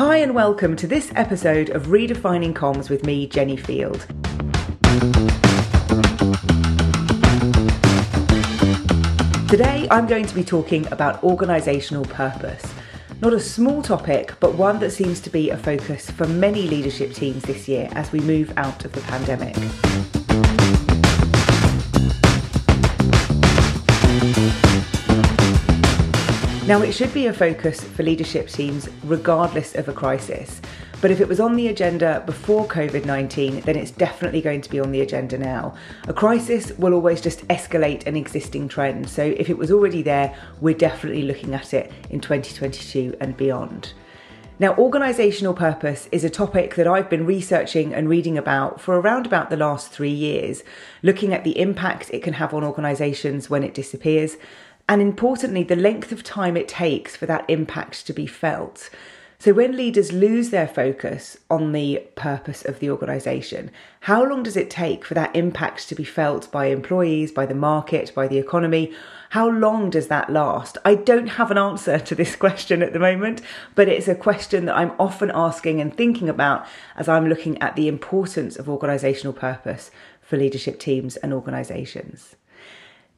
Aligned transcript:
Hi, 0.00 0.16
and 0.16 0.34
welcome 0.34 0.76
to 0.76 0.86
this 0.86 1.12
episode 1.14 1.68
of 1.68 1.88
Redefining 1.88 2.54
Comms 2.54 2.88
with 2.88 3.04
me, 3.04 3.26
Jenny 3.26 3.58
Field. 3.58 4.06
Today, 9.46 9.86
I'm 9.90 10.06
going 10.06 10.24
to 10.24 10.34
be 10.34 10.42
talking 10.42 10.90
about 10.90 11.20
organisational 11.20 12.08
purpose. 12.08 12.64
Not 13.20 13.34
a 13.34 13.40
small 13.40 13.82
topic, 13.82 14.32
but 14.40 14.54
one 14.54 14.78
that 14.78 14.92
seems 14.92 15.20
to 15.20 15.28
be 15.28 15.50
a 15.50 15.58
focus 15.58 16.10
for 16.10 16.26
many 16.26 16.62
leadership 16.66 17.12
teams 17.12 17.42
this 17.42 17.68
year 17.68 17.90
as 17.92 18.10
we 18.10 18.20
move 18.20 18.54
out 18.56 18.86
of 18.86 18.92
the 18.92 19.02
pandemic. 19.02 19.54
Now, 26.70 26.82
it 26.82 26.92
should 26.92 27.12
be 27.12 27.26
a 27.26 27.32
focus 27.32 27.82
for 27.82 28.04
leadership 28.04 28.48
teams 28.48 28.88
regardless 29.02 29.74
of 29.74 29.88
a 29.88 29.92
crisis. 29.92 30.60
But 31.00 31.10
if 31.10 31.20
it 31.20 31.26
was 31.26 31.40
on 31.40 31.56
the 31.56 31.66
agenda 31.66 32.22
before 32.26 32.64
COVID 32.64 33.04
19, 33.04 33.62
then 33.62 33.74
it's 33.74 33.90
definitely 33.90 34.40
going 34.40 34.60
to 34.60 34.70
be 34.70 34.78
on 34.78 34.92
the 34.92 35.00
agenda 35.00 35.36
now. 35.36 35.74
A 36.06 36.12
crisis 36.12 36.70
will 36.78 36.94
always 36.94 37.20
just 37.20 37.44
escalate 37.48 38.06
an 38.06 38.14
existing 38.14 38.68
trend. 38.68 39.08
So 39.08 39.24
if 39.24 39.50
it 39.50 39.58
was 39.58 39.72
already 39.72 40.02
there, 40.02 40.32
we're 40.60 40.76
definitely 40.76 41.22
looking 41.22 41.54
at 41.54 41.74
it 41.74 41.90
in 42.08 42.20
2022 42.20 43.16
and 43.20 43.36
beyond. 43.36 43.92
Now, 44.60 44.74
organisational 44.74 45.56
purpose 45.56 46.06
is 46.12 46.22
a 46.22 46.28
topic 46.28 46.74
that 46.74 46.86
I've 46.86 47.08
been 47.08 47.24
researching 47.24 47.94
and 47.94 48.10
reading 48.10 48.36
about 48.36 48.78
for 48.78 49.00
around 49.00 49.24
about 49.24 49.48
the 49.48 49.56
last 49.56 49.90
three 49.90 50.12
years, 50.12 50.62
looking 51.02 51.32
at 51.32 51.44
the 51.44 51.58
impact 51.58 52.10
it 52.12 52.22
can 52.22 52.34
have 52.34 52.52
on 52.52 52.62
organisations 52.62 53.48
when 53.48 53.64
it 53.64 53.72
disappears, 53.72 54.36
and 54.90 55.00
importantly, 55.00 55.62
the 55.62 55.76
length 55.76 56.10
of 56.10 56.24
time 56.24 56.56
it 56.56 56.66
takes 56.66 57.14
for 57.14 57.24
that 57.26 57.44
impact 57.48 58.04
to 58.08 58.12
be 58.12 58.26
felt. 58.26 58.90
So, 59.38 59.52
when 59.52 59.76
leaders 59.76 60.12
lose 60.12 60.50
their 60.50 60.66
focus 60.66 61.38
on 61.48 61.70
the 61.70 62.02
purpose 62.16 62.64
of 62.64 62.80
the 62.80 62.90
organisation, 62.90 63.70
how 64.00 64.24
long 64.24 64.42
does 64.42 64.56
it 64.56 64.68
take 64.68 65.04
for 65.04 65.14
that 65.14 65.34
impact 65.36 65.88
to 65.88 65.94
be 65.94 66.02
felt 66.02 66.50
by 66.50 66.66
employees, 66.66 67.30
by 67.30 67.46
the 67.46 67.54
market, 67.54 68.12
by 68.16 68.26
the 68.26 68.38
economy? 68.38 68.92
How 69.28 69.48
long 69.48 69.90
does 69.90 70.08
that 70.08 70.28
last? 70.28 70.76
I 70.84 70.96
don't 70.96 71.28
have 71.28 71.52
an 71.52 71.58
answer 71.58 72.00
to 72.00 72.14
this 72.16 72.34
question 72.44 72.82
at 72.82 72.92
the 72.92 72.98
moment, 72.98 73.42
but 73.76 73.86
it's 73.86 74.08
a 74.08 74.16
question 74.16 74.64
that 74.64 74.76
I'm 74.76 74.92
often 74.98 75.30
asking 75.32 75.80
and 75.80 75.96
thinking 75.96 76.28
about 76.28 76.66
as 76.96 77.08
I'm 77.08 77.28
looking 77.28 77.62
at 77.62 77.76
the 77.76 77.86
importance 77.86 78.56
of 78.56 78.66
organisational 78.66 79.36
purpose 79.36 79.92
for 80.20 80.36
leadership 80.36 80.80
teams 80.80 81.16
and 81.16 81.32
organisations. 81.32 82.34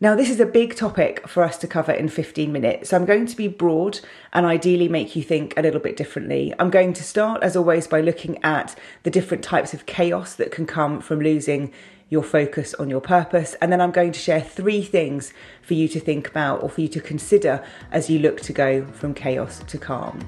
Now, 0.03 0.17
this 0.17 0.31
is 0.31 0.41
a 0.41 0.47
big 0.47 0.75
topic 0.75 1.29
for 1.29 1.45
us 1.45 1.57
to 1.59 1.69
cover 1.69 1.93
in 1.93 2.09
15 2.09 2.51
minutes, 2.51 2.89
so 2.89 2.97
I'm 2.97 3.05
going 3.05 3.25
to 3.25 3.37
be 3.37 3.47
broad 3.47 4.01
and 4.33 4.45
ideally 4.45 4.89
make 4.89 5.15
you 5.15 5.23
think 5.23 5.55
a 5.57 5.63
little 5.63 5.79
bit 5.79 5.97
differently. 5.97 6.53
I'm 6.59 6.71
going 6.71 6.93
to 6.95 7.05
start, 7.05 7.45
as 7.45 7.55
always, 7.55 7.87
by 7.87 8.01
looking 8.01 8.43
at 8.43 8.77
the 9.05 9.13
different 9.13 9.45
types 9.45 9.73
of 9.75 9.87
chaos 9.87 10.35
that 10.35 10.51
can 10.51 10.67
come 10.67 11.01
from 11.01 11.21
losing 11.21 11.73
your 12.09 12.25
focus 12.25 12.75
on 12.75 12.91
your 12.91 13.01
purpose, 13.01 13.55
and 13.61 13.71
then 13.71 13.81
I'm 13.81 13.93
going 13.93 14.11
to 14.11 14.19
share 14.19 14.41
three 14.41 14.83
things 14.83 15.33
for 15.63 15.75
you 15.75 15.87
to 15.91 16.01
think 16.01 16.27
about 16.27 16.65
or 16.65 16.69
for 16.69 16.81
you 16.81 16.89
to 16.89 17.01
consider 17.01 17.65
as 17.93 18.11
you 18.11 18.19
look 18.19 18.41
to 18.41 18.53
go 18.53 18.85
from 18.87 19.15
chaos 19.15 19.61
to 19.69 19.79
calm. 19.79 20.19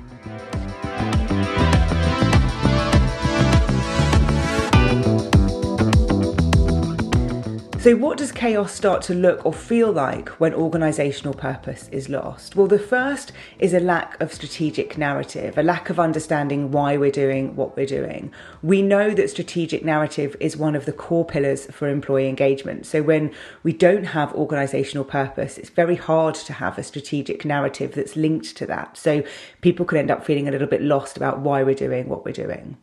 So, 7.84 7.94
what 7.94 8.16
does 8.16 8.32
chaos 8.32 8.72
start 8.72 9.02
to 9.02 9.14
look 9.14 9.44
or 9.44 9.52
feel 9.52 9.92
like 9.92 10.30
when 10.40 10.52
organisational 10.54 11.36
purpose 11.36 11.86
is 11.92 12.08
lost? 12.08 12.56
Well, 12.56 12.66
the 12.66 12.78
first 12.78 13.30
is 13.58 13.74
a 13.74 13.78
lack 13.78 14.18
of 14.22 14.32
strategic 14.32 14.96
narrative, 14.96 15.58
a 15.58 15.62
lack 15.62 15.90
of 15.90 16.00
understanding 16.00 16.70
why 16.70 16.96
we're 16.96 17.10
doing 17.10 17.54
what 17.56 17.76
we're 17.76 17.84
doing. 17.84 18.32
We 18.62 18.80
know 18.80 19.10
that 19.10 19.28
strategic 19.28 19.84
narrative 19.84 20.34
is 20.40 20.56
one 20.56 20.74
of 20.74 20.86
the 20.86 20.94
core 20.94 21.26
pillars 21.26 21.66
for 21.66 21.86
employee 21.86 22.26
engagement. 22.26 22.86
So, 22.86 23.02
when 23.02 23.34
we 23.62 23.74
don't 23.74 24.04
have 24.04 24.32
organisational 24.32 25.06
purpose, 25.06 25.58
it's 25.58 25.68
very 25.68 25.96
hard 25.96 26.36
to 26.36 26.54
have 26.54 26.78
a 26.78 26.82
strategic 26.82 27.44
narrative 27.44 27.92
that's 27.92 28.16
linked 28.16 28.56
to 28.56 28.66
that. 28.66 28.96
So, 28.96 29.22
people 29.60 29.84
could 29.84 29.98
end 29.98 30.10
up 30.10 30.24
feeling 30.24 30.48
a 30.48 30.50
little 30.50 30.68
bit 30.68 30.80
lost 30.80 31.18
about 31.18 31.40
why 31.40 31.62
we're 31.62 31.74
doing 31.74 32.08
what 32.08 32.24
we're 32.24 32.32
doing. 32.32 32.78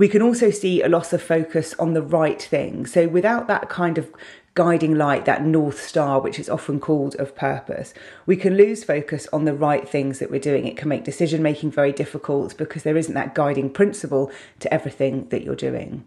We 0.00 0.08
can 0.08 0.22
also 0.22 0.50
see 0.50 0.80
a 0.80 0.88
loss 0.88 1.12
of 1.12 1.20
focus 1.20 1.74
on 1.78 1.92
the 1.92 2.00
right 2.00 2.40
thing. 2.40 2.86
So 2.86 3.06
without 3.06 3.48
that 3.48 3.68
kind 3.68 3.98
of 3.98 4.10
guiding 4.54 4.94
light, 4.94 5.26
that 5.26 5.44
North 5.44 5.78
Star, 5.78 6.22
which 6.22 6.38
is 6.38 6.48
often 6.48 6.80
called 6.80 7.14
of 7.16 7.36
purpose, 7.36 7.92
we 8.24 8.34
can 8.34 8.56
lose 8.56 8.82
focus 8.82 9.28
on 9.30 9.44
the 9.44 9.52
right 9.52 9.86
things 9.86 10.18
that 10.18 10.30
we're 10.30 10.40
doing. 10.40 10.66
It 10.66 10.78
can 10.78 10.88
make 10.88 11.04
decision 11.04 11.42
making 11.42 11.72
very 11.72 11.92
difficult 11.92 12.56
because 12.56 12.82
there 12.82 12.96
isn't 12.96 13.12
that 13.12 13.34
guiding 13.34 13.68
principle 13.68 14.32
to 14.60 14.72
everything 14.72 15.28
that 15.28 15.42
you're 15.42 15.54
doing. 15.54 16.04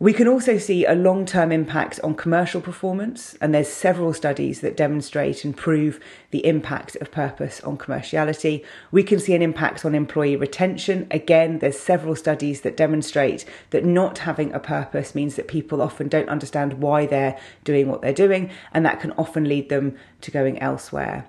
We 0.00 0.12
can 0.12 0.28
also 0.28 0.58
see 0.58 0.84
a 0.84 0.94
long 0.94 1.26
term 1.26 1.50
impact 1.50 1.98
on 2.04 2.14
commercial 2.14 2.60
performance, 2.60 3.34
and 3.40 3.52
there's 3.52 3.66
several 3.66 4.14
studies 4.14 4.60
that 4.60 4.76
demonstrate 4.76 5.44
and 5.44 5.56
prove 5.56 5.98
the 6.30 6.46
impact 6.46 6.94
of 7.00 7.10
purpose 7.10 7.60
on 7.62 7.78
commerciality. 7.78 8.64
We 8.92 9.02
can 9.02 9.18
see 9.18 9.34
an 9.34 9.42
impact 9.42 9.84
on 9.84 9.96
employee 9.96 10.36
retention. 10.36 11.08
Again, 11.10 11.58
there's 11.58 11.80
several 11.80 12.14
studies 12.14 12.60
that 12.60 12.76
demonstrate 12.76 13.44
that 13.70 13.84
not 13.84 14.18
having 14.18 14.52
a 14.52 14.60
purpose 14.60 15.16
means 15.16 15.34
that 15.34 15.48
people 15.48 15.82
often 15.82 16.06
don't 16.06 16.28
understand 16.28 16.74
why 16.74 17.04
they're 17.04 17.36
doing 17.64 17.88
what 17.88 18.00
they're 18.00 18.12
doing, 18.12 18.50
and 18.72 18.86
that 18.86 19.00
can 19.00 19.10
often 19.18 19.48
lead 19.48 19.68
them 19.68 19.96
to 20.20 20.30
going 20.30 20.60
elsewhere. 20.60 21.26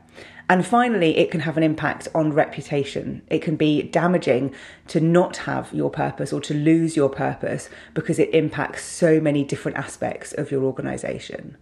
And 0.49 0.65
finally, 0.65 1.15
it 1.17 1.29
can 1.29 1.41
have 1.41 1.57
an 1.57 1.63
impact 1.63 2.07
on 2.15 2.33
reputation. 2.33 3.21
It 3.27 3.43
can 3.43 3.55
be 3.55 3.83
damaging 3.83 4.51
to 4.87 4.99
not 4.99 5.37
have 5.37 5.71
your 5.71 5.91
purpose 5.91 6.33
or 6.33 6.41
to 6.41 6.55
lose 6.55 6.95
your 6.95 7.09
purpose 7.09 7.69
because 7.93 8.17
it 8.17 8.33
impacts 8.33 8.83
so 8.83 9.21
many 9.21 9.43
different 9.43 9.77
aspects 9.77 10.33
of 10.33 10.49
your 10.49 10.63
organization. 10.63 11.55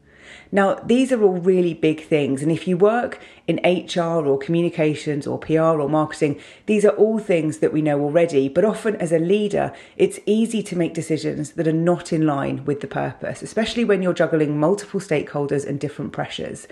Now, 0.52 0.76
these 0.76 1.12
are 1.12 1.22
all 1.22 1.38
really 1.38 1.74
big 1.74 2.06
things. 2.06 2.42
And 2.42 2.50
if 2.50 2.66
you 2.66 2.78
work 2.78 3.20
in 3.46 3.60
HR 3.64 4.26
or 4.26 4.38
communications 4.38 5.28
or 5.28 5.38
PR 5.38 5.82
or 5.82 5.90
marketing, 5.90 6.40
these 6.66 6.86
are 6.86 6.92
all 6.92 7.20
things 7.20 7.58
that 7.58 7.74
we 7.74 7.82
know 7.82 8.00
already. 8.00 8.48
But 8.48 8.64
often 8.64 8.96
as 8.98 9.12
a 9.12 9.20
leader, 9.20 9.74
it's 9.98 10.20
easy 10.26 10.64
to 10.64 10.78
make 10.78 10.94
decisions 10.94 11.52
that 11.52 11.68
are 11.68 11.74
not 11.74 12.14
in 12.14 12.26
line 12.26 12.64
with 12.64 12.80
the 12.80 12.88
purpose, 12.88 13.42
especially 13.42 13.84
when 13.84 14.02
you're 14.02 14.14
juggling 14.14 14.58
multiple 14.58 15.02
stakeholders 15.02 15.68
and 15.68 15.78
different 15.78 16.14
pressures. 16.14 16.68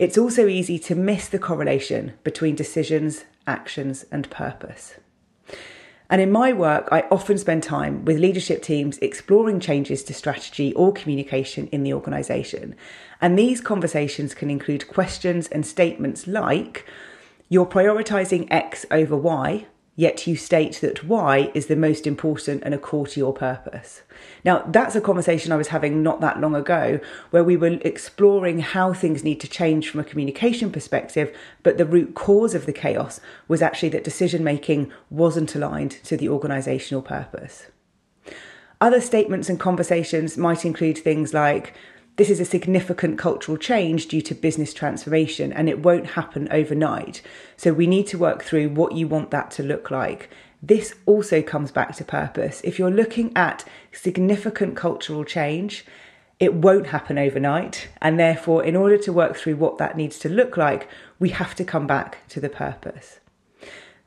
It's 0.00 0.16
also 0.16 0.46
easy 0.46 0.78
to 0.78 0.94
miss 0.94 1.28
the 1.28 1.38
correlation 1.38 2.14
between 2.24 2.54
decisions, 2.54 3.26
actions, 3.46 4.06
and 4.10 4.30
purpose. 4.30 4.94
And 6.08 6.22
in 6.22 6.32
my 6.32 6.54
work, 6.54 6.88
I 6.90 7.02
often 7.10 7.36
spend 7.36 7.62
time 7.62 8.06
with 8.06 8.18
leadership 8.18 8.62
teams 8.62 8.96
exploring 9.00 9.60
changes 9.60 10.02
to 10.04 10.14
strategy 10.14 10.72
or 10.72 10.94
communication 10.94 11.66
in 11.66 11.82
the 11.82 11.92
organisation. 11.92 12.76
And 13.20 13.38
these 13.38 13.60
conversations 13.60 14.32
can 14.32 14.48
include 14.48 14.88
questions 14.88 15.48
and 15.48 15.66
statements 15.66 16.26
like, 16.26 16.86
You're 17.50 17.66
prioritising 17.66 18.48
X 18.50 18.86
over 18.90 19.18
Y, 19.18 19.66
yet 20.00 20.26
you 20.26 20.34
state 20.34 20.80
that 20.80 21.04
Y 21.04 21.50
is 21.52 21.66
the 21.66 21.76
most 21.76 22.06
important 22.06 22.62
and 22.64 22.72
a 22.72 22.78
core 22.78 23.06
to 23.06 23.20
your 23.20 23.34
purpose. 23.34 24.00
Now, 24.46 24.64
that's 24.66 24.96
a 24.96 25.00
conversation 25.00 25.52
I 25.52 25.56
was 25.56 25.68
having 25.68 26.02
not 26.02 26.22
that 26.22 26.40
long 26.40 26.54
ago 26.54 27.00
where 27.30 27.44
we 27.44 27.54
were 27.54 27.78
exploring 27.82 28.60
how 28.60 28.94
things 28.94 29.22
need 29.22 29.40
to 29.40 29.48
change 29.48 29.90
from 29.90 30.00
a 30.00 30.04
communication 30.04 30.72
perspective, 30.72 31.36
but 31.62 31.76
the 31.76 31.84
root 31.84 32.14
cause 32.14 32.54
of 32.54 32.64
the 32.64 32.72
chaos 32.72 33.20
was 33.46 33.60
actually 33.60 33.90
that 33.90 34.02
decision 34.02 34.42
making 34.42 34.90
wasn't 35.10 35.54
aligned 35.54 35.90
to 36.04 36.16
the 36.16 36.28
organisational 36.28 37.04
purpose. 37.04 37.66
Other 38.80 39.02
statements 39.02 39.50
and 39.50 39.60
conversations 39.60 40.38
might 40.38 40.64
include 40.64 40.96
things 40.96 41.34
like, 41.34 41.74
this 42.20 42.28
is 42.28 42.38
a 42.38 42.44
significant 42.44 43.16
cultural 43.16 43.56
change 43.56 44.06
due 44.06 44.20
to 44.20 44.34
business 44.34 44.74
transformation 44.74 45.54
and 45.54 45.70
it 45.70 45.78
won't 45.78 46.08
happen 46.08 46.46
overnight. 46.50 47.22
So 47.56 47.72
we 47.72 47.86
need 47.86 48.06
to 48.08 48.18
work 48.18 48.42
through 48.42 48.68
what 48.68 48.92
you 48.92 49.08
want 49.08 49.30
that 49.30 49.50
to 49.52 49.62
look 49.62 49.90
like. 49.90 50.28
This 50.62 50.94
also 51.06 51.40
comes 51.40 51.72
back 51.72 51.96
to 51.96 52.04
purpose. 52.04 52.60
If 52.62 52.78
you're 52.78 52.90
looking 52.90 53.34
at 53.34 53.64
significant 53.90 54.76
cultural 54.76 55.24
change, 55.24 55.86
it 56.38 56.52
won't 56.52 56.88
happen 56.88 57.16
overnight. 57.16 57.88
And 58.02 58.20
therefore, 58.20 58.62
in 58.64 58.76
order 58.76 58.98
to 58.98 59.14
work 59.14 59.34
through 59.34 59.56
what 59.56 59.78
that 59.78 59.96
needs 59.96 60.18
to 60.18 60.28
look 60.28 60.58
like, 60.58 60.90
we 61.18 61.30
have 61.30 61.54
to 61.54 61.64
come 61.64 61.86
back 61.86 62.28
to 62.28 62.38
the 62.38 62.50
purpose. 62.50 63.20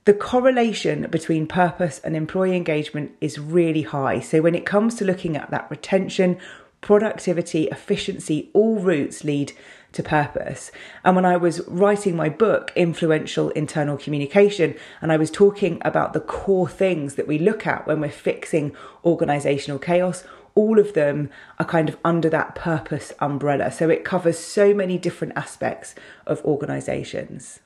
The 0.05 0.13
correlation 0.13 1.07
between 1.09 1.47
purpose 1.47 1.99
and 2.03 2.15
employee 2.15 2.57
engagement 2.57 3.13
is 3.21 3.39
really 3.39 3.83
high. 3.83 4.19
So, 4.19 4.41
when 4.41 4.53
it 4.53 4.65
comes 4.65 4.95
to 4.95 5.05
looking 5.05 5.37
at 5.37 5.49
that 5.49 5.71
retention, 5.71 6.37
productivity, 6.83 7.63
efficiency, 7.69 8.51
all 8.53 8.77
routes 8.77 9.23
lead 9.23 9.53
to 9.93 10.03
purpose. 10.03 10.71
And 11.03 11.15
when 11.15 11.25
I 11.25 11.37
was 11.37 11.61
writing 11.67 12.15
my 12.15 12.29
book, 12.29 12.71
Influential 12.75 13.49
Internal 13.51 13.97
Communication, 13.97 14.75
and 15.01 15.11
I 15.11 15.17
was 15.17 15.31
talking 15.31 15.81
about 15.83 16.13
the 16.13 16.19
core 16.19 16.67
things 16.67 17.15
that 17.15 17.27
we 17.27 17.39
look 17.39 17.65
at 17.65 17.87
when 17.87 18.01
we're 18.01 18.11
fixing 18.11 18.75
organizational 19.05 19.79
chaos, 19.79 20.23
all 20.55 20.77
of 20.77 20.93
them 20.93 21.29
are 21.57 21.65
kind 21.65 21.89
of 21.89 21.97
under 22.03 22.29
that 22.29 22.53
purpose 22.53 23.13
umbrella. 23.19 23.71
So 23.71 23.89
it 23.89 24.03
covers 24.03 24.37
so 24.37 24.73
many 24.73 24.97
different 24.97 25.33
aspects 25.35 25.95
of 26.27 26.43
organizations. 26.43 27.59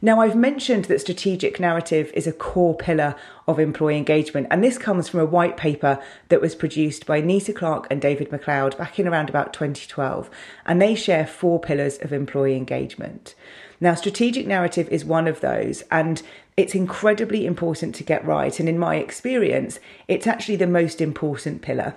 Now, 0.00 0.20
I've 0.20 0.36
mentioned 0.36 0.84
that 0.86 1.00
strategic 1.00 1.58
narrative 1.58 2.12
is 2.14 2.26
a 2.26 2.32
core 2.32 2.76
pillar 2.76 3.16
of 3.48 3.58
employee 3.58 3.96
engagement, 3.96 4.46
and 4.50 4.62
this 4.62 4.78
comes 4.78 5.08
from 5.08 5.20
a 5.20 5.26
white 5.26 5.56
paper 5.56 6.00
that 6.28 6.40
was 6.40 6.54
produced 6.54 7.06
by 7.06 7.20
Nita 7.20 7.52
Clarke 7.52 7.86
and 7.90 8.00
David 8.00 8.30
MacLeod 8.30 8.78
back 8.78 8.98
in 8.98 9.08
around 9.08 9.28
about 9.28 9.52
2012, 9.52 10.30
and 10.64 10.80
they 10.80 10.94
share 10.94 11.26
four 11.26 11.60
pillars 11.60 11.98
of 11.98 12.12
employee 12.12 12.56
engagement. 12.56 13.34
Now, 13.80 13.94
strategic 13.94 14.46
narrative 14.46 14.88
is 14.88 15.04
one 15.04 15.26
of 15.26 15.40
those, 15.40 15.82
and 15.90 16.22
it's 16.56 16.74
incredibly 16.74 17.44
important 17.44 17.94
to 17.96 18.04
get 18.04 18.24
right. 18.24 18.58
And 18.58 18.68
in 18.68 18.78
my 18.78 18.96
experience, 18.96 19.78
it's 20.08 20.26
actually 20.26 20.56
the 20.56 20.66
most 20.66 21.00
important 21.00 21.62
pillar 21.62 21.94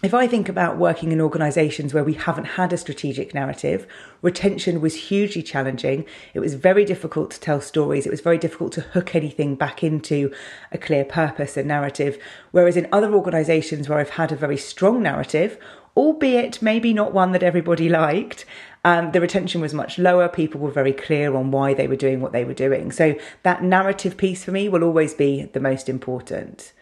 if 0.00 0.14
I 0.14 0.28
think 0.28 0.48
about 0.48 0.78
working 0.78 1.10
in 1.10 1.20
organisations 1.20 1.92
where 1.92 2.04
we 2.04 2.12
haven't 2.12 2.44
had 2.44 2.72
a 2.72 2.76
strategic 2.76 3.34
narrative, 3.34 3.84
retention 4.22 4.80
was 4.80 4.94
hugely 4.94 5.42
challenging. 5.42 6.06
It 6.34 6.40
was 6.40 6.54
very 6.54 6.84
difficult 6.84 7.32
to 7.32 7.40
tell 7.40 7.60
stories. 7.60 8.06
It 8.06 8.10
was 8.10 8.20
very 8.20 8.38
difficult 8.38 8.72
to 8.74 8.82
hook 8.82 9.16
anything 9.16 9.56
back 9.56 9.82
into 9.82 10.32
a 10.70 10.78
clear 10.78 11.04
purpose 11.04 11.56
and 11.56 11.66
narrative. 11.66 12.16
Whereas 12.52 12.76
in 12.76 12.86
other 12.92 13.12
organisations 13.12 13.88
where 13.88 13.98
I've 13.98 14.10
had 14.10 14.30
a 14.30 14.36
very 14.36 14.56
strong 14.56 15.02
narrative, 15.02 15.58
albeit 15.96 16.62
maybe 16.62 16.94
not 16.94 17.12
one 17.12 17.32
that 17.32 17.42
everybody 17.42 17.88
liked, 17.88 18.44
um, 18.84 19.10
the 19.10 19.20
retention 19.20 19.60
was 19.60 19.74
much 19.74 19.98
lower. 19.98 20.28
People 20.28 20.60
were 20.60 20.70
very 20.70 20.92
clear 20.92 21.34
on 21.34 21.50
why 21.50 21.74
they 21.74 21.88
were 21.88 21.96
doing 21.96 22.20
what 22.20 22.30
they 22.30 22.44
were 22.44 22.54
doing. 22.54 22.92
So 22.92 23.16
that 23.42 23.64
narrative 23.64 24.16
piece 24.16 24.44
for 24.44 24.52
me 24.52 24.68
will 24.68 24.84
always 24.84 25.12
be 25.12 25.50
the 25.52 25.60
most 25.60 25.88
important. 25.88 26.72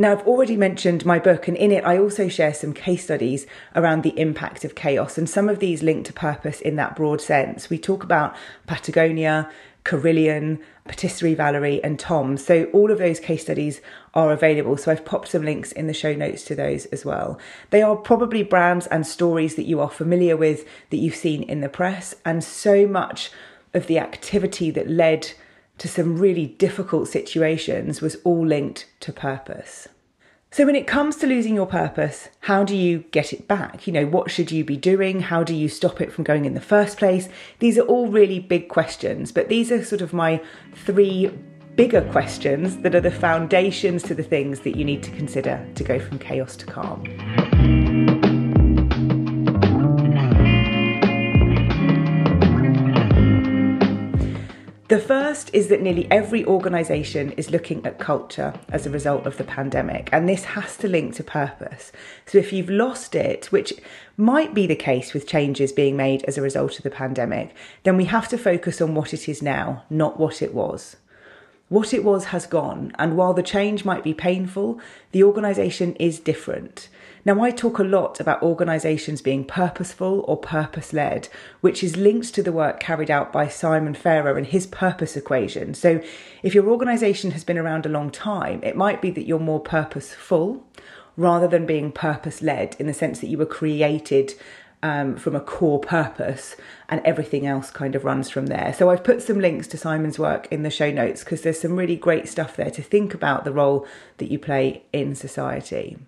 Now, 0.00 0.12
I've 0.12 0.28
already 0.28 0.56
mentioned 0.56 1.04
my 1.04 1.18
book, 1.18 1.48
and 1.48 1.56
in 1.56 1.72
it, 1.72 1.84
I 1.84 1.98
also 1.98 2.28
share 2.28 2.54
some 2.54 2.72
case 2.72 3.02
studies 3.02 3.48
around 3.74 4.04
the 4.04 4.16
impact 4.16 4.64
of 4.64 4.76
chaos, 4.76 5.18
and 5.18 5.28
some 5.28 5.48
of 5.48 5.58
these 5.58 5.82
link 5.82 6.06
to 6.06 6.12
purpose 6.12 6.60
in 6.60 6.76
that 6.76 6.94
broad 6.94 7.20
sense. 7.20 7.68
We 7.68 7.78
talk 7.78 8.04
about 8.04 8.36
Patagonia, 8.68 9.50
Carillion, 9.82 10.60
Patisserie 10.86 11.34
Valerie, 11.34 11.82
and 11.82 11.98
Tom. 11.98 12.36
So, 12.36 12.66
all 12.66 12.92
of 12.92 12.98
those 12.98 13.18
case 13.18 13.42
studies 13.42 13.80
are 14.14 14.30
available. 14.30 14.76
So, 14.76 14.92
I've 14.92 15.04
popped 15.04 15.32
some 15.32 15.42
links 15.42 15.72
in 15.72 15.88
the 15.88 15.92
show 15.92 16.14
notes 16.14 16.44
to 16.44 16.54
those 16.54 16.86
as 16.86 17.04
well. 17.04 17.36
They 17.70 17.82
are 17.82 17.96
probably 17.96 18.44
brands 18.44 18.86
and 18.86 19.04
stories 19.04 19.56
that 19.56 19.66
you 19.66 19.80
are 19.80 19.90
familiar 19.90 20.36
with, 20.36 20.64
that 20.90 20.98
you've 20.98 21.16
seen 21.16 21.42
in 21.42 21.60
the 21.60 21.68
press, 21.68 22.14
and 22.24 22.44
so 22.44 22.86
much 22.86 23.32
of 23.74 23.88
the 23.88 23.98
activity 23.98 24.70
that 24.70 24.88
led 24.88 25.32
to 25.78 25.88
some 25.88 26.18
really 26.18 26.46
difficult 26.46 27.08
situations 27.08 28.00
was 28.00 28.16
all 28.24 28.46
linked 28.46 28.86
to 29.00 29.12
purpose. 29.12 29.88
So, 30.50 30.64
when 30.64 30.76
it 30.76 30.86
comes 30.86 31.16
to 31.16 31.26
losing 31.26 31.54
your 31.54 31.66
purpose, 31.66 32.30
how 32.40 32.64
do 32.64 32.74
you 32.74 33.00
get 33.10 33.34
it 33.34 33.46
back? 33.46 33.86
You 33.86 33.92
know, 33.92 34.06
what 34.06 34.30
should 34.30 34.50
you 34.50 34.64
be 34.64 34.78
doing? 34.78 35.20
How 35.20 35.44
do 35.44 35.54
you 35.54 35.68
stop 35.68 36.00
it 36.00 36.10
from 36.10 36.24
going 36.24 36.46
in 36.46 36.54
the 36.54 36.60
first 36.60 36.96
place? 36.96 37.28
These 37.58 37.76
are 37.76 37.82
all 37.82 38.08
really 38.08 38.40
big 38.40 38.68
questions, 38.68 39.30
but 39.30 39.48
these 39.48 39.70
are 39.70 39.84
sort 39.84 40.00
of 40.00 40.14
my 40.14 40.42
three 40.74 41.30
bigger 41.76 42.00
questions 42.10 42.78
that 42.78 42.94
are 42.94 43.00
the 43.00 43.10
foundations 43.10 44.02
to 44.04 44.14
the 44.14 44.22
things 44.22 44.60
that 44.60 44.74
you 44.74 44.84
need 44.84 45.02
to 45.02 45.10
consider 45.10 45.64
to 45.74 45.84
go 45.84 46.00
from 46.00 46.18
chaos 46.18 46.56
to 46.56 46.66
calm. 46.66 47.04
The 54.88 54.98
first 54.98 55.50
is 55.52 55.68
that 55.68 55.82
nearly 55.82 56.10
every 56.10 56.46
organisation 56.46 57.32
is 57.32 57.50
looking 57.50 57.84
at 57.84 57.98
culture 57.98 58.54
as 58.70 58.86
a 58.86 58.90
result 58.90 59.26
of 59.26 59.36
the 59.36 59.44
pandemic, 59.44 60.08
and 60.12 60.26
this 60.26 60.44
has 60.44 60.78
to 60.78 60.88
link 60.88 61.14
to 61.16 61.22
purpose. 61.22 61.92
So, 62.24 62.38
if 62.38 62.54
you've 62.54 62.70
lost 62.70 63.14
it, 63.14 63.52
which 63.52 63.74
might 64.16 64.54
be 64.54 64.66
the 64.66 64.74
case 64.74 65.12
with 65.12 65.26
changes 65.26 65.72
being 65.72 65.94
made 65.94 66.24
as 66.24 66.38
a 66.38 66.42
result 66.42 66.78
of 66.78 66.84
the 66.84 66.90
pandemic, 66.90 67.54
then 67.82 67.98
we 67.98 68.06
have 68.06 68.28
to 68.28 68.38
focus 68.38 68.80
on 68.80 68.94
what 68.94 69.12
it 69.12 69.28
is 69.28 69.42
now, 69.42 69.84
not 69.90 70.18
what 70.18 70.40
it 70.40 70.54
was. 70.54 70.96
What 71.68 71.92
it 71.92 72.02
was 72.02 72.26
has 72.26 72.46
gone, 72.46 72.92
and 72.98 73.14
while 73.14 73.34
the 73.34 73.42
change 73.42 73.84
might 73.84 74.02
be 74.02 74.14
painful, 74.14 74.80
the 75.12 75.22
organisation 75.22 75.94
is 75.96 76.18
different. 76.18 76.88
Now, 77.26 77.42
I 77.42 77.50
talk 77.50 77.78
a 77.78 77.84
lot 77.84 78.20
about 78.20 78.42
organisations 78.42 79.20
being 79.20 79.44
purposeful 79.44 80.24
or 80.26 80.38
purpose 80.38 80.94
led, 80.94 81.28
which 81.60 81.84
is 81.84 81.98
linked 81.98 82.34
to 82.34 82.42
the 82.42 82.52
work 82.52 82.80
carried 82.80 83.10
out 83.10 83.34
by 83.34 83.48
Simon 83.48 83.92
Farrer 83.92 84.38
and 84.38 84.46
his 84.46 84.66
purpose 84.66 85.14
equation. 85.14 85.74
So, 85.74 86.00
if 86.42 86.54
your 86.54 86.68
organisation 86.70 87.32
has 87.32 87.44
been 87.44 87.58
around 87.58 87.84
a 87.84 87.90
long 87.90 88.10
time, 88.10 88.62
it 88.62 88.74
might 88.74 89.02
be 89.02 89.10
that 89.10 89.26
you're 89.26 89.38
more 89.38 89.60
purposeful 89.60 90.64
rather 91.18 91.48
than 91.48 91.66
being 91.66 91.92
purpose 91.92 92.40
led 92.40 92.76
in 92.78 92.86
the 92.86 92.94
sense 92.94 93.20
that 93.20 93.28
you 93.28 93.36
were 93.36 93.44
created 93.44 94.32
um, 94.82 95.16
from 95.16 95.34
a 95.34 95.40
core 95.40 95.80
purpose, 95.80 96.56
and 96.88 97.00
everything 97.04 97.46
else 97.46 97.70
kind 97.70 97.94
of 97.94 98.04
runs 98.04 98.30
from 98.30 98.46
there. 98.46 98.72
So 98.72 98.90
I've 98.90 99.04
put 99.04 99.22
some 99.22 99.40
links 99.40 99.66
to 99.68 99.78
Simon's 99.78 100.18
work 100.18 100.46
in 100.50 100.62
the 100.62 100.70
show 100.70 100.90
notes 100.90 101.24
because 101.24 101.42
there's 101.42 101.60
some 101.60 101.76
really 101.76 101.96
great 101.96 102.28
stuff 102.28 102.56
there 102.56 102.70
to 102.70 102.82
think 102.82 103.14
about 103.14 103.44
the 103.44 103.52
role 103.52 103.86
that 104.18 104.30
you 104.30 104.38
play 104.38 104.84
in 104.92 105.14
society. 105.14 105.98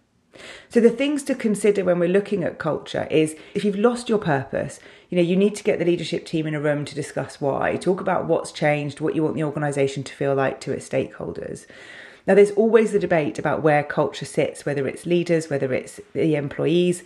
So 0.68 0.80
the 0.80 0.90
things 0.90 1.22
to 1.24 1.34
consider 1.34 1.84
when 1.84 1.98
we're 1.98 2.08
looking 2.08 2.44
at 2.44 2.58
culture 2.58 3.06
is 3.10 3.36
if 3.54 3.64
you've 3.64 3.76
lost 3.76 4.08
your 4.08 4.18
purpose, 4.18 4.78
you 5.08 5.16
know, 5.16 5.22
you 5.22 5.36
need 5.36 5.56
to 5.56 5.64
get 5.64 5.78
the 5.78 5.84
leadership 5.84 6.24
team 6.24 6.46
in 6.46 6.54
a 6.54 6.60
room 6.60 6.84
to 6.84 6.94
discuss 6.94 7.40
why, 7.40 7.76
talk 7.76 8.00
about 8.00 8.26
what's 8.26 8.52
changed, 8.52 9.00
what 9.00 9.14
you 9.14 9.22
want 9.22 9.34
the 9.34 9.44
organization 9.44 10.04
to 10.04 10.14
feel 10.14 10.34
like 10.34 10.60
to 10.60 10.72
its 10.72 10.88
stakeholders. 10.88 11.66
Now 12.26 12.34
there's 12.34 12.50
always 12.52 12.92
the 12.92 12.98
debate 12.98 13.38
about 13.38 13.62
where 13.62 13.82
culture 13.82 14.24
sits, 14.24 14.66
whether 14.66 14.86
it's 14.86 15.06
leaders, 15.06 15.48
whether 15.48 15.72
it's 15.72 16.00
the 16.12 16.36
employees. 16.36 17.02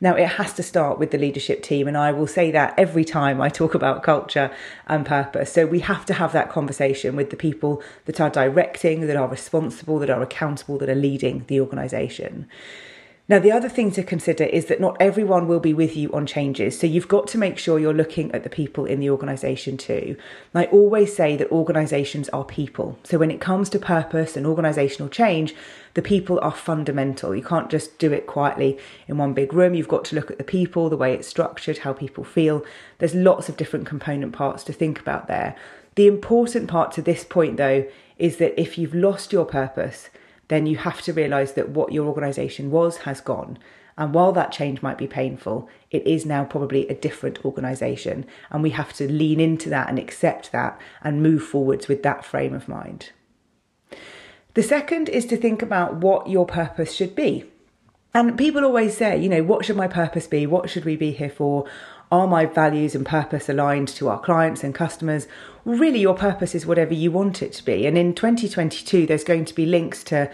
Now, 0.00 0.14
it 0.14 0.28
has 0.28 0.52
to 0.54 0.62
start 0.62 1.00
with 1.00 1.10
the 1.10 1.18
leadership 1.18 1.60
team, 1.60 1.88
and 1.88 1.96
I 1.96 2.12
will 2.12 2.28
say 2.28 2.52
that 2.52 2.72
every 2.78 3.04
time 3.04 3.40
I 3.40 3.48
talk 3.48 3.74
about 3.74 4.04
culture 4.04 4.52
and 4.86 5.04
purpose. 5.04 5.52
So, 5.52 5.66
we 5.66 5.80
have 5.80 6.06
to 6.06 6.14
have 6.14 6.32
that 6.32 6.50
conversation 6.50 7.16
with 7.16 7.30
the 7.30 7.36
people 7.36 7.82
that 8.04 8.20
are 8.20 8.30
directing, 8.30 9.08
that 9.08 9.16
are 9.16 9.26
responsible, 9.26 9.98
that 9.98 10.10
are 10.10 10.22
accountable, 10.22 10.78
that 10.78 10.88
are 10.88 10.94
leading 10.94 11.44
the 11.48 11.60
organisation. 11.60 12.48
Now, 13.30 13.38
the 13.38 13.52
other 13.52 13.68
thing 13.68 13.90
to 13.90 14.02
consider 14.02 14.44
is 14.44 14.66
that 14.66 14.80
not 14.80 14.96
everyone 14.98 15.48
will 15.48 15.60
be 15.60 15.74
with 15.74 15.94
you 15.98 16.10
on 16.14 16.24
changes. 16.24 16.78
So 16.78 16.86
you've 16.86 17.08
got 17.08 17.26
to 17.28 17.38
make 17.38 17.58
sure 17.58 17.78
you're 17.78 17.92
looking 17.92 18.32
at 18.32 18.42
the 18.42 18.48
people 18.48 18.86
in 18.86 19.00
the 19.00 19.10
organisation 19.10 19.76
too. 19.76 20.16
And 20.54 20.64
I 20.64 20.70
always 20.70 21.14
say 21.14 21.36
that 21.36 21.52
organisations 21.52 22.30
are 22.30 22.42
people. 22.42 22.98
So 23.04 23.18
when 23.18 23.30
it 23.30 23.38
comes 23.38 23.68
to 23.70 23.78
purpose 23.78 24.34
and 24.34 24.46
organisational 24.46 25.10
change, 25.10 25.54
the 25.92 26.00
people 26.00 26.40
are 26.40 26.52
fundamental. 26.52 27.36
You 27.36 27.42
can't 27.42 27.68
just 27.68 27.98
do 27.98 28.14
it 28.14 28.26
quietly 28.26 28.78
in 29.06 29.18
one 29.18 29.34
big 29.34 29.52
room. 29.52 29.74
You've 29.74 29.88
got 29.88 30.06
to 30.06 30.16
look 30.16 30.30
at 30.30 30.38
the 30.38 30.44
people, 30.44 30.88
the 30.88 30.96
way 30.96 31.12
it's 31.12 31.28
structured, 31.28 31.78
how 31.78 31.92
people 31.92 32.24
feel. 32.24 32.64
There's 32.96 33.14
lots 33.14 33.50
of 33.50 33.58
different 33.58 33.84
component 33.84 34.32
parts 34.32 34.64
to 34.64 34.72
think 34.72 34.98
about 34.98 35.28
there. 35.28 35.54
The 35.96 36.06
important 36.06 36.66
part 36.66 36.92
to 36.92 37.02
this 37.02 37.24
point, 37.24 37.58
though, 37.58 37.86
is 38.16 38.38
that 38.38 38.58
if 38.58 38.78
you've 38.78 38.94
lost 38.94 39.34
your 39.34 39.44
purpose, 39.44 40.08
then 40.48 40.66
you 40.66 40.76
have 40.78 41.02
to 41.02 41.12
realize 41.12 41.52
that 41.52 41.70
what 41.70 41.92
your 41.92 42.06
organization 42.06 42.70
was 42.70 42.98
has 42.98 43.20
gone. 43.20 43.58
And 43.96 44.14
while 44.14 44.32
that 44.32 44.52
change 44.52 44.80
might 44.80 44.96
be 44.96 45.08
painful, 45.08 45.68
it 45.90 46.06
is 46.06 46.24
now 46.24 46.44
probably 46.44 46.86
a 46.88 46.94
different 46.94 47.44
organization. 47.44 48.26
And 48.50 48.62
we 48.62 48.70
have 48.70 48.92
to 48.94 49.10
lean 49.10 49.40
into 49.40 49.68
that 49.70 49.88
and 49.88 49.98
accept 49.98 50.52
that 50.52 50.80
and 51.02 51.22
move 51.22 51.42
forwards 51.42 51.88
with 51.88 52.02
that 52.04 52.24
frame 52.24 52.54
of 52.54 52.68
mind. 52.68 53.10
The 54.54 54.62
second 54.62 55.08
is 55.08 55.26
to 55.26 55.36
think 55.36 55.62
about 55.62 55.96
what 55.96 56.28
your 56.28 56.46
purpose 56.46 56.92
should 56.94 57.14
be. 57.14 57.44
And 58.14 58.38
people 58.38 58.64
always 58.64 58.96
say, 58.96 59.20
you 59.20 59.28
know, 59.28 59.42
what 59.42 59.64
should 59.64 59.76
my 59.76 59.88
purpose 59.88 60.26
be? 60.26 60.46
What 60.46 60.70
should 60.70 60.84
we 60.84 60.96
be 60.96 61.12
here 61.12 61.30
for? 61.30 61.66
Are 62.10 62.26
my 62.26 62.46
values 62.46 62.94
and 62.94 63.04
purpose 63.04 63.48
aligned 63.48 63.88
to 63.88 64.08
our 64.08 64.20
clients 64.20 64.64
and 64.64 64.74
customers? 64.74 65.26
really, 65.64 65.98
your 66.00 66.14
purpose 66.14 66.54
is 66.54 66.64
whatever 66.64 66.94
you 66.94 67.10
want 67.10 67.42
it 67.42 67.52
to 67.52 67.64
be. 67.64 67.86
And 67.86 67.98
in 67.98 68.14
2022, 68.14 69.06
there's 69.06 69.24
going 69.24 69.44
to 69.44 69.54
be 69.54 69.66
links 69.66 70.02
to 70.04 70.30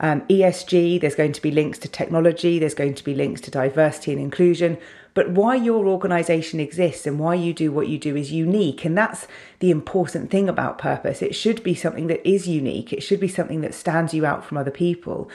um, 0.00 0.22
ESG, 0.22 1.00
there's 1.00 1.14
going 1.14 1.32
to 1.32 1.42
be 1.42 1.50
links 1.50 1.78
to 1.80 1.88
technology, 1.88 2.58
there's 2.58 2.74
going 2.74 2.94
to 2.94 3.04
be 3.04 3.14
links 3.14 3.42
to 3.42 3.50
diversity 3.50 4.12
and 4.12 4.20
inclusion. 4.20 4.78
But 5.12 5.32
why 5.32 5.56
your 5.56 5.86
organization 5.86 6.60
exists 6.60 7.06
and 7.06 7.18
why 7.18 7.34
you 7.34 7.52
do 7.52 7.70
what 7.70 7.88
you 7.88 7.98
do 7.98 8.16
is 8.16 8.32
unique. 8.32 8.84
And 8.84 8.96
that's 8.96 9.26
the 9.58 9.70
important 9.70 10.30
thing 10.30 10.48
about 10.48 10.78
purpose. 10.78 11.20
It 11.20 11.34
should 11.34 11.62
be 11.62 11.74
something 11.74 12.06
that 12.06 12.26
is 12.26 12.48
unique, 12.48 12.92
it 12.92 13.02
should 13.02 13.20
be 13.20 13.28
something 13.28 13.60
that 13.60 13.74
stands 13.74 14.14
you 14.14 14.24
out 14.24 14.44
from 14.44 14.56
other 14.56 14.70
people. 14.70 15.28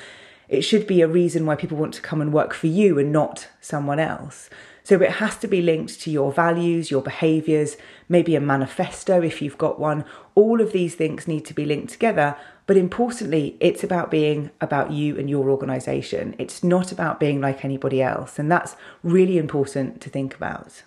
It 0.48 0.62
should 0.62 0.86
be 0.86 1.02
a 1.02 1.08
reason 1.08 1.46
why 1.46 1.56
people 1.56 1.78
want 1.78 1.96
to 1.96 2.02
come 2.02 2.22
and 2.22 2.32
work 2.32 2.54
for 2.54 2.68
you 2.68 3.00
and 3.00 3.12
not 3.12 3.48
someone 3.62 4.00
else. 4.00 4.50
So 4.86 5.02
it 5.02 5.14
has 5.14 5.36
to 5.38 5.48
be 5.48 5.64
linked 5.64 6.00
to 6.02 6.12
your 6.12 6.32
values, 6.32 6.92
your 6.92 7.02
behaviours, 7.02 7.76
maybe 8.08 8.36
a 8.36 8.40
manifesto 8.40 9.20
if 9.20 9.42
you've 9.42 9.58
got 9.58 9.80
one. 9.80 10.06
All 10.36 10.62
of 10.62 10.74
these 10.74 10.94
things 10.94 11.28
need 11.28 11.44
to 11.46 11.56
be 11.56 11.66
linked 11.66 11.92
together. 11.92 12.38
But 12.68 12.78
importantly, 12.78 13.58
it's 13.60 13.84
about 13.84 14.12
being 14.12 14.52
about 14.62 14.92
you 14.92 15.18
and 15.18 15.28
your 15.28 15.50
organisation. 15.50 16.36
It's 16.38 16.64
not 16.64 16.92
about 16.92 17.20
being 17.20 17.42
like 17.42 17.66
anybody 17.66 18.00
else. 18.00 18.38
And 18.38 18.52
that's 18.52 18.76
really 19.02 19.40
important 19.40 20.02
to 20.02 20.10
think 20.12 20.36
about. 20.36 20.84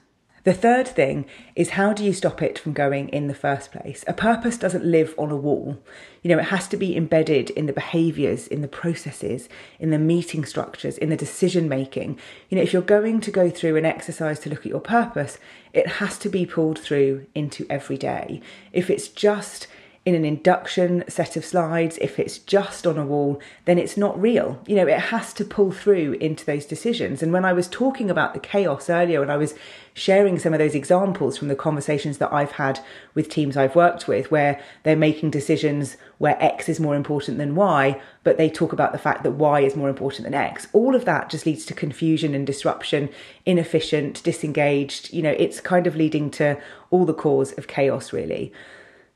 The 0.49 0.55
third 0.55 0.89
thing 0.89 1.27
is 1.55 1.77
how 1.77 1.93
do 1.93 2.03
you 2.03 2.15
stop 2.15 2.41
it 2.41 2.59
from 2.59 2.73
going 2.73 3.11
in 3.11 3.27
the 3.27 3.35
first 3.35 3.71
place? 3.71 4.03
A 4.09 4.15
purpose 4.15 4.57
doesn't 4.57 4.83
live 4.83 5.15
on 5.19 5.31
a 5.31 5.37
wall. 5.37 5.77
You 6.23 6.31
know, 6.31 6.39
it 6.39 6.47
has 6.47 6.67
to 6.69 6.79
be 6.79 6.97
embedded 6.97 7.51
in 7.51 7.67
the 7.67 7.73
behaviors, 7.75 8.47
in 8.47 8.63
the 8.63 8.67
processes, 8.67 9.51
in 9.79 9.91
the 9.91 9.99
meeting 9.99 10.47
structures, 10.47 10.97
in 10.97 11.11
the 11.11 11.19
decision 11.19 11.69
making. 11.69 12.19
You 12.49 12.57
know, 12.57 12.63
if 12.63 12.73
you're 12.73 12.81
going 12.81 13.21
to 13.21 13.31
go 13.31 13.51
through 13.51 13.77
an 13.77 13.85
exercise 13.85 14.41
to 14.41 14.49
look 14.49 14.61
at 14.61 14.71
your 14.73 14.81
purpose, 14.81 15.37
it 15.75 15.87
has 15.87 16.17
to 16.21 16.31
be 16.31 16.47
pulled 16.47 16.79
through 16.79 17.27
into 17.35 17.67
every 17.69 17.99
day. 17.99 18.41
If 18.73 18.89
it's 18.89 19.09
just 19.09 19.67
in 20.09 20.15
an 20.15 20.25
induction 20.25 21.05
set 21.07 21.37
of 21.37 21.45
slides, 21.45 21.99
if 22.01 22.19
it's 22.19 22.39
just 22.39 22.87
on 22.87 22.97
a 22.97 23.05
wall, 23.05 23.39
then 23.67 23.79
it's 23.79 23.99
not 23.99 24.19
real. 24.19 24.59
You 24.67 24.77
know, 24.77 24.87
it 24.87 24.99
has 24.99 25.35
to 25.35 25.45
pull 25.45 25.71
through 25.71 26.15
into 26.15 26.47
those 26.47 26.65
decisions. 26.65 27.23
And 27.23 27.31
when 27.31 27.45
I 27.45 27.53
was 27.53 27.69
talking 27.69 28.09
about 28.09 28.33
the 28.33 28.41
chaos 28.41 28.89
earlier, 28.89 29.21
and 29.21 29.31
I 29.31 29.37
was 29.37 29.55
sharing 29.93 30.39
some 30.39 30.55
of 30.55 30.61
those 30.61 30.75
examples 30.75 31.37
from 31.37 31.49
the 31.49 31.55
conversations 31.55 32.17
that 32.17 32.33
I've 32.33 32.53
had 32.53 32.81
with 33.13 33.29
teams 33.29 33.55
I've 33.55 33.77
worked 33.77 34.09
with, 34.09 34.31
where 34.31 34.59
they're 34.83 34.97
making 34.97 35.31
decisions 35.31 35.99
where 36.17 36.43
X 36.43 36.71
is 36.71 36.81
more 36.81 36.97
important 36.97 37.37
than 37.37 37.55
Y, 37.55 38.01
but 38.25 38.39
they 38.39 38.49
talk 38.49 38.73
about 38.73 38.93
the 38.93 38.99
fact 38.99 39.25
that 39.25 39.33
Y 39.33 39.61
is 39.61 39.77
more 39.77 39.91
important 39.91 40.25
than 40.25 40.33
X. 40.33 40.69
All 40.73 40.95
of 40.95 41.05
that 41.05 41.29
just 41.29 41.45
leads 41.45 41.67
to 41.67 41.75
confusion 41.75 42.35
and 42.35 42.47
disruption, 42.47 43.11
inefficient, 43.45 44.23
disengaged. 44.23 45.13
You 45.13 45.21
know, 45.21 45.35
it's 45.39 45.61
kind 45.61 45.87
of 45.87 45.97
leading 45.97 46.31
to 46.31 46.59
all 46.91 47.05
the 47.05 47.13
cause 47.13 47.53
of 47.59 47.67
chaos, 47.67 48.11
really. 48.11 48.55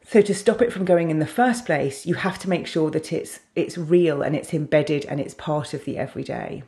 So 0.06 0.20
to 0.20 0.34
stop 0.34 0.60
it 0.60 0.72
from 0.72 0.84
going 0.84 1.10
in 1.10 1.20
the 1.20 1.26
first 1.26 1.64
place, 1.64 2.06
you 2.06 2.14
have 2.14 2.38
to 2.40 2.48
make 2.48 2.66
sure 2.66 2.90
that 2.90 3.12
it's 3.12 3.40
it's 3.54 3.78
real 3.78 4.22
and 4.22 4.34
it's 4.34 4.52
embedded 4.52 5.04
and 5.06 5.20
it's 5.20 5.34
part 5.34 5.74
of 5.74 5.84
the 5.84 5.96
everyday. 5.96 6.64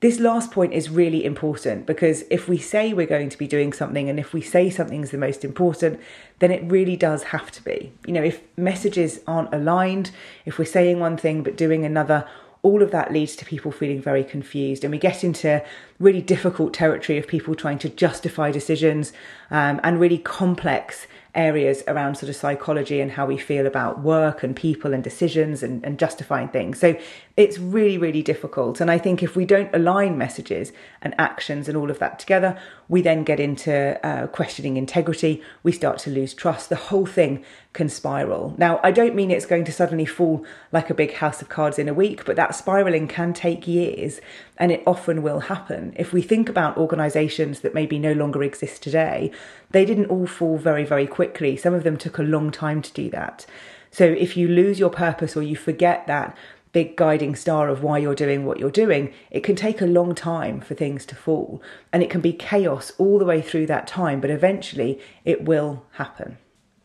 This 0.00 0.20
last 0.20 0.50
point 0.50 0.74
is 0.74 0.90
really 0.90 1.24
important 1.24 1.86
because 1.86 2.24
if 2.28 2.46
we 2.46 2.58
say 2.58 2.92
we're 2.92 3.06
going 3.06 3.30
to 3.30 3.38
be 3.38 3.46
doing 3.46 3.72
something 3.72 4.10
and 4.10 4.20
if 4.20 4.34
we 4.34 4.42
say 4.42 4.68
something's 4.68 5.10
the 5.10 5.16
most 5.16 5.46
important, 5.46 5.98
then 6.40 6.50
it 6.50 6.70
really 6.70 6.94
does 6.94 7.22
have 7.22 7.50
to 7.52 7.64
be. 7.64 7.90
You 8.06 8.12
know, 8.12 8.22
if 8.22 8.42
messages 8.58 9.20
aren't 9.26 9.54
aligned, 9.54 10.10
if 10.44 10.58
we're 10.58 10.66
saying 10.66 11.00
one 11.00 11.16
thing 11.16 11.42
but 11.42 11.56
doing 11.56 11.86
another, 11.86 12.28
all 12.60 12.82
of 12.82 12.90
that 12.90 13.12
leads 13.12 13.34
to 13.36 13.46
people 13.46 13.72
feeling 13.72 14.02
very 14.02 14.24
confused 14.24 14.84
and 14.84 14.90
we 14.90 14.98
get 14.98 15.24
into 15.24 15.64
really 15.98 16.20
difficult 16.20 16.74
territory 16.74 17.16
of 17.18 17.26
people 17.26 17.54
trying 17.54 17.78
to 17.78 17.88
justify 17.88 18.50
decisions 18.50 19.12
um, 19.50 19.80
and 19.82 20.00
really 20.00 20.18
complex 20.18 21.06
areas 21.34 21.82
around 21.88 22.16
sort 22.16 22.30
of 22.30 22.36
psychology 22.36 23.00
and 23.00 23.12
how 23.12 23.26
we 23.26 23.36
feel 23.36 23.66
about 23.66 24.00
work 24.00 24.42
and 24.42 24.54
people 24.54 24.94
and 24.94 25.02
decisions 25.02 25.62
and, 25.62 25.84
and 25.84 25.98
justifying 25.98 26.48
things. 26.48 26.78
So 26.78 26.96
it's 27.36 27.58
really, 27.58 27.98
really 27.98 28.22
difficult. 28.22 28.80
And 28.80 28.88
I 28.88 28.96
think 28.96 29.20
if 29.20 29.34
we 29.34 29.44
don't 29.44 29.74
align 29.74 30.16
messages 30.16 30.72
and 31.02 31.12
actions 31.18 31.68
and 31.68 31.76
all 31.76 31.90
of 31.90 31.98
that 31.98 32.20
together, 32.20 32.56
we 32.88 33.02
then 33.02 33.24
get 33.24 33.40
into 33.40 33.98
uh, 34.06 34.28
questioning 34.28 34.76
integrity. 34.76 35.42
We 35.64 35.72
start 35.72 35.98
to 36.00 36.10
lose 36.10 36.32
trust. 36.32 36.68
The 36.68 36.76
whole 36.76 37.06
thing 37.06 37.44
can 37.72 37.88
spiral. 37.88 38.54
Now, 38.56 38.78
I 38.84 38.92
don't 38.92 39.16
mean 39.16 39.32
it's 39.32 39.46
going 39.46 39.64
to 39.64 39.72
suddenly 39.72 40.06
fall 40.06 40.44
like 40.70 40.90
a 40.90 40.94
big 40.94 41.14
house 41.14 41.42
of 41.42 41.48
cards 41.48 41.76
in 41.76 41.88
a 41.88 41.94
week, 41.94 42.24
but 42.24 42.36
that 42.36 42.54
spiraling 42.54 43.08
can 43.08 43.32
take 43.32 43.66
years 43.66 44.20
and 44.56 44.70
it 44.70 44.84
often 44.86 45.20
will 45.20 45.40
happen. 45.40 45.92
If 45.96 46.12
we 46.12 46.22
think 46.22 46.48
about 46.48 46.76
organizations 46.76 47.60
that 47.60 47.74
maybe 47.74 47.98
no 47.98 48.12
longer 48.12 48.44
exist 48.44 48.80
today, 48.80 49.32
they 49.72 49.84
didn't 49.84 50.06
all 50.06 50.28
fall 50.28 50.56
very, 50.56 50.84
very 50.84 51.08
quickly. 51.08 51.56
Some 51.56 51.74
of 51.74 51.82
them 51.82 51.96
took 51.96 52.18
a 52.18 52.22
long 52.22 52.52
time 52.52 52.80
to 52.80 52.92
do 52.92 53.10
that. 53.10 53.44
So 53.90 54.04
if 54.04 54.36
you 54.36 54.46
lose 54.46 54.78
your 54.78 54.90
purpose 54.90 55.36
or 55.36 55.42
you 55.42 55.56
forget 55.56 56.06
that 56.06 56.36
big 56.74 56.96
guiding 56.96 57.34
star 57.34 57.70
of 57.70 57.82
why 57.82 57.96
you're 57.96 58.14
doing 58.14 58.44
what 58.44 58.58
you're 58.58 58.70
doing, 58.70 59.14
it 59.30 59.44
can 59.44 59.56
take 59.56 59.80
a 59.80 59.86
long 59.86 60.14
time 60.14 60.60
for 60.60 60.74
things 60.74 61.06
to 61.06 61.14
fall. 61.14 61.62
And 61.92 62.02
it 62.02 62.10
can 62.10 62.20
be 62.20 62.34
chaos 62.34 62.92
all 62.98 63.18
the 63.18 63.24
way 63.24 63.40
through 63.40 63.66
that 63.68 63.86
time, 63.86 64.20
but 64.20 64.28
eventually 64.28 65.00
it 65.24 65.44
will 65.44 65.86
happen. 65.92 66.36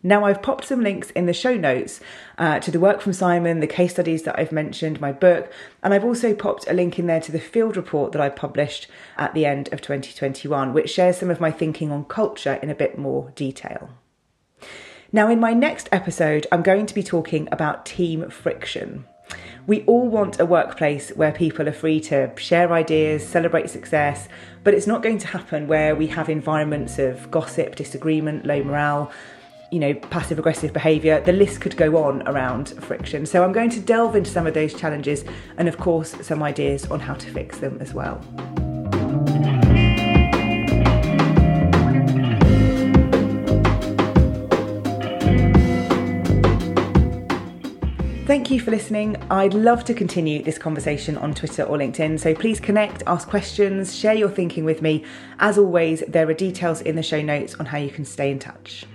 Now, 0.01 0.23
I've 0.23 0.41
popped 0.41 0.65
some 0.65 0.81
links 0.81 1.09
in 1.09 1.25
the 1.25 1.33
show 1.33 1.55
notes 1.55 1.99
uh, 2.37 2.59
to 2.59 2.71
the 2.71 2.79
work 2.79 3.01
from 3.01 3.11
Simon, 3.11 3.59
the 3.59 3.67
case 3.67 3.91
studies 3.91 4.23
that 4.23 4.39
I've 4.39 4.53
mentioned, 4.53 5.01
my 5.01 5.11
book, 5.11 5.51
and 5.83 5.93
I've 5.93 6.05
also 6.05 6.33
popped 6.33 6.69
a 6.69 6.73
link 6.73 6.97
in 6.97 7.07
there 7.07 7.19
to 7.19 7.33
the 7.33 7.39
field 7.39 7.75
report 7.75 8.13
that 8.13 8.21
I 8.21 8.29
published 8.29 8.87
at 9.17 9.33
the 9.33 9.45
end 9.45 9.67
of 9.73 9.81
2021, 9.81 10.71
which 10.71 10.89
shares 10.89 11.17
some 11.17 11.29
of 11.29 11.41
my 11.41 11.51
thinking 11.51 11.91
on 11.91 12.05
culture 12.05 12.59
in 12.63 12.69
a 12.69 12.75
bit 12.75 12.97
more 12.97 13.33
detail. 13.35 13.89
Now, 15.11 15.29
in 15.29 15.39
my 15.39 15.53
next 15.53 15.89
episode, 15.91 16.47
I'm 16.49 16.61
going 16.61 16.85
to 16.85 16.93
be 16.93 17.03
talking 17.03 17.49
about 17.51 17.85
team 17.85 18.29
friction. 18.29 19.05
We 19.67 19.83
all 19.85 20.07
want 20.07 20.39
a 20.39 20.45
workplace 20.45 21.09
where 21.11 21.31
people 21.31 21.67
are 21.67 21.73
free 21.73 21.99
to 22.01 22.31
share 22.37 22.73
ideas, 22.73 23.27
celebrate 23.27 23.69
success, 23.69 24.27
but 24.63 24.73
it's 24.73 24.87
not 24.87 25.03
going 25.03 25.19
to 25.19 25.27
happen 25.27 25.67
where 25.67 25.95
we 25.95 26.07
have 26.07 26.29
environments 26.29 26.99
of 26.99 27.29
gossip, 27.29 27.75
disagreement, 27.75 28.45
low 28.45 28.63
morale 28.63 29.11
you 29.71 29.79
know, 29.79 29.93
passive 29.93 30.39
aggressive 30.39 30.73
behaviour. 30.73 31.21
The 31.21 31.33
list 31.33 31.61
could 31.61 31.77
go 31.77 32.03
on 32.03 32.27
around 32.27 32.69
friction. 32.83 33.25
So 33.25 33.43
I'm 33.43 33.51
going 33.51 33.69
to 33.71 33.79
delve 33.79 34.15
into 34.15 34.31
some 34.31 34.47
of 34.47 34.53
those 34.53 34.73
challenges 34.73 35.23
and, 35.57 35.67
of 35.67 35.77
course, 35.77 36.15
some 36.25 36.41
ideas 36.41 36.85
on 36.87 36.99
how 36.99 37.13
to 37.13 37.31
fix 37.31 37.59
them 37.59 37.77
as 37.79 37.93
well. 37.93 38.19
Thank 48.29 48.51
you 48.51 48.59
for 48.59 48.69
listening. 48.69 49.15
I'd 49.31 49.55
love 49.55 49.83
to 49.85 49.93
continue 49.95 50.43
this 50.43 50.59
conversation 50.59 51.17
on 51.17 51.33
Twitter 51.33 51.63
or 51.63 51.79
LinkedIn, 51.79 52.19
so 52.19 52.35
please 52.35 52.59
connect, 52.59 53.01
ask 53.07 53.27
questions, 53.27 53.95
share 53.95 54.13
your 54.13 54.29
thinking 54.29 54.65
with 54.65 54.83
me. 54.83 55.03
As 55.39 55.57
always, 55.57 56.03
there 56.07 56.29
are 56.29 56.33
details 56.35 56.79
in 56.81 56.95
the 56.95 57.01
show 57.01 57.23
notes 57.23 57.55
on 57.55 57.65
how 57.65 57.79
you 57.79 57.89
can 57.89 58.05
stay 58.05 58.29
in 58.29 58.37
touch. 58.37 58.85